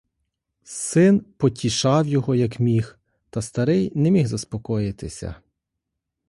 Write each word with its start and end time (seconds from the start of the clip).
Син 0.63 1.19
потішав 1.37 2.07
його, 2.07 2.35
як 2.35 2.59
міг, 2.59 2.99
та 3.29 3.41
старий 3.41 3.91
не 3.95 4.11
міг 4.11 4.27
заспокоїтися. 4.27 5.35